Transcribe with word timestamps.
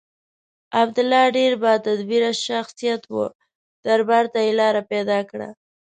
عبدالله 0.81 1.23
ډېر 1.37 1.53
با 1.63 1.73
تدبیره 1.85 2.31
شخصیت 2.47 3.01
و 3.13 3.15
دربار 3.85 4.25
ته 4.33 4.39
یې 4.45 4.51
لاره 4.59 4.81
پیدا 4.91 5.19
کړه. 5.29 5.49